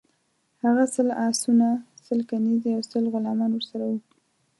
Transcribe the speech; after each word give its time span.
هغه 0.63 0.83
سل 0.95 1.07
آسونه، 1.27 1.69
سل 2.05 2.19
کنیزي 2.29 2.71
او 2.77 2.81
سل 2.91 3.03
غلامان 3.13 3.51
ورسره 3.53 3.85
وه. 3.89 3.99